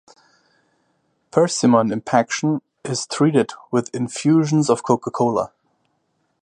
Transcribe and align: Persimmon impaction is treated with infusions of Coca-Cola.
Persimmon 1.29 1.91
impaction 1.91 2.61
is 2.83 3.05
treated 3.05 3.51
with 3.69 3.93
infusions 3.93 4.67
of 4.67 4.81
Coca-Cola. 4.81 5.51